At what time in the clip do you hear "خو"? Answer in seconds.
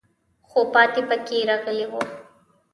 0.49-0.59